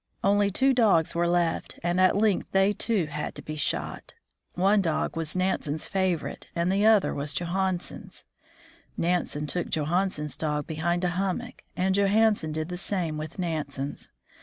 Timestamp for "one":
4.55-4.81